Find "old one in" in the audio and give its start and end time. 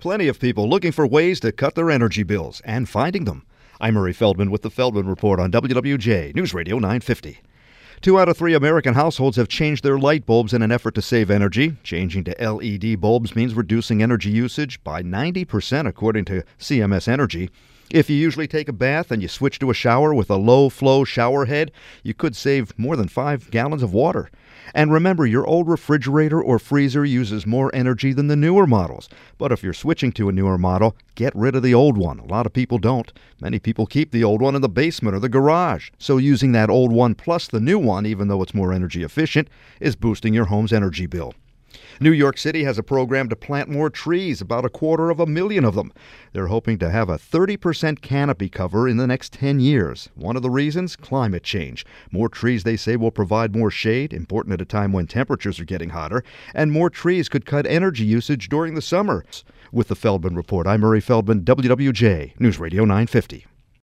34.24-34.60